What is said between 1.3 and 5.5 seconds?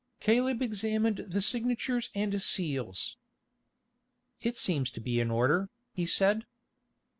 signatures and seals. "It seems to be in